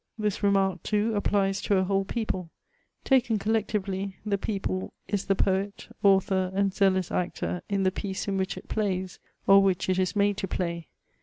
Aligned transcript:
This 0.17 0.41
remark, 0.41 0.81
too, 0.81 1.13
applies 1.13 1.61
to 1.61 1.77
a 1.77 1.83
whole 1.83 2.05
people; 2.05 2.49
taken 3.03 3.37
collectively, 3.37 4.15
the 4.25 4.39
people 4.39 4.93
is 5.07 5.25
the 5.25 5.35
poet, 5.35 5.89
author, 6.01 6.49
and 6.55 6.73
zealous 6.73 7.11
actor 7.11 7.61
in 7.69 7.83
the 7.83 7.91
piece 7.91 8.27
in 8.27 8.35
which 8.35 8.57
it 8.57 8.67
plays, 8.67 9.19
or 9.45 9.61
which 9.61 9.89
it 9.89 9.99
is 9.99 10.15
made 10.15 10.37
to 10.37 10.47
play. 10.47 10.87